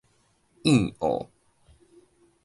[0.63, 1.27] 喑噁